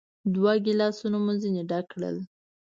[0.33, 2.17] دوه ګیلاسونه مو ځینې ډک کړل.